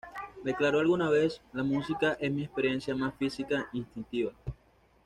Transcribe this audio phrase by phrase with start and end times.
[0.43, 4.31] Declaró alguna vez: "La música es mi experiencia más física, instintiva.